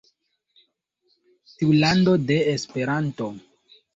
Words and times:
Tiu 1.59 1.75
lando 1.83 2.15
de 2.31 2.39
Esperanto!? 2.57 3.31